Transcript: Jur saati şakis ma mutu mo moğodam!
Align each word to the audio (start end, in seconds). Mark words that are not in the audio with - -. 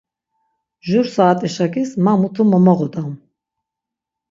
Jur 0.87 1.05
saati 1.15 1.47
şakis 1.55 1.89
ma 2.03 2.13
mutu 2.19 2.43
mo 2.49 2.59
moğodam! 2.65 3.09